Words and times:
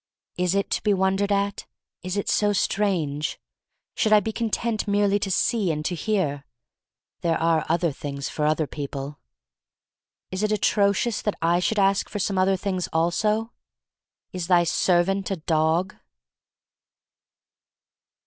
Is 0.35 0.55
it 0.55 0.71
to 0.71 0.81
be 0.81 0.95
won 0.95 1.15
dered 1.15 1.29
at? 1.29 1.67
Is 2.01 2.17
it 2.17 2.27
so 2.27 2.53
strange? 2.53 3.39
Should 3.93 4.11
I 4.11 4.19
be 4.19 4.31
content 4.31 4.87
merely 4.87 5.19
to 5.19 5.29
see 5.29 5.71
and 5.71 5.85
to 5.85 5.93
hear? 5.93 6.43
There 7.19 7.37
are 7.37 7.67
other 7.69 7.91
things 7.91 8.27
for 8.27 8.47
other 8.47 8.65
people. 8.65 9.19
Is 10.31 10.41
it 10.41 10.51
atrocious 10.51 11.21
that 11.21 11.35
I 11.39 11.59
should 11.59 11.77
ask 11.77 12.09
for 12.09 12.17
some 12.17 12.39
other 12.39 12.57
things 12.57 12.89
also? 12.91 13.51
Is 14.33 14.47
thy 14.47 14.63
servant 14.63 15.29
a 15.29 15.35
dog? 15.35 15.95